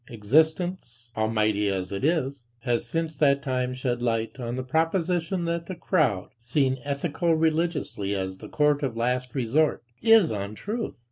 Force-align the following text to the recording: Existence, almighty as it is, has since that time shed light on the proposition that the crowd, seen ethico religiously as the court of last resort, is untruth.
Existence, 0.09 1.11
almighty 1.15 1.69
as 1.69 1.91
it 1.91 2.03
is, 2.03 2.45
has 2.61 2.87
since 2.87 3.15
that 3.15 3.43
time 3.43 3.71
shed 3.71 4.01
light 4.01 4.39
on 4.39 4.55
the 4.55 4.63
proposition 4.63 5.45
that 5.45 5.67
the 5.67 5.75
crowd, 5.75 6.29
seen 6.39 6.79
ethico 6.83 7.39
religiously 7.39 8.15
as 8.15 8.37
the 8.37 8.49
court 8.49 8.81
of 8.81 8.97
last 8.97 9.35
resort, 9.35 9.83
is 10.01 10.31
untruth. 10.31 10.95